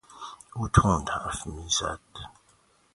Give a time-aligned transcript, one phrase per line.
[0.55, 1.99] او تند حرف میزد.